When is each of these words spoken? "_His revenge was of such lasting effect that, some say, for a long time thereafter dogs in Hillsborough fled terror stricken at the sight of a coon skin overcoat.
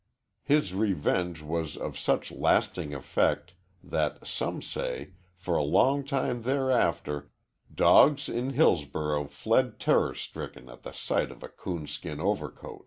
"_His 0.41 0.73
revenge 0.73 1.43
was 1.43 1.77
of 1.77 1.95
such 1.95 2.31
lasting 2.31 2.91
effect 2.91 3.53
that, 3.83 4.25
some 4.25 4.59
say, 4.59 5.11
for 5.35 5.55
a 5.55 5.61
long 5.61 6.03
time 6.03 6.41
thereafter 6.41 7.29
dogs 7.71 8.27
in 8.27 8.53
Hillsborough 8.53 9.27
fled 9.27 9.79
terror 9.79 10.15
stricken 10.15 10.69
at 10.69 10.81
the 10.81 10.91
sight 10.91 11.29
of 11.31 11.43
a 11.43 11.49
coon 11.49 11.85
skin 11.85 12.19
overcoat. 12.19 12.79